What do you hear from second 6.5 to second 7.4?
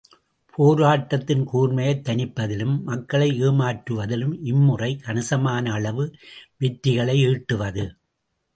வெற்றிகளை